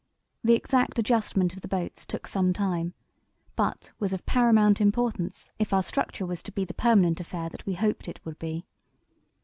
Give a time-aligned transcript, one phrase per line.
[0.43, 2.95] The exact adjustment of the boats took some time,
[3.55, 7.67] but was of paramount importance if our structure was to be the permanent affair that
[7.67, 8.65] we hoped it would be.